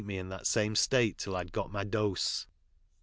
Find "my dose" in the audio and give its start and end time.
1.71-2.47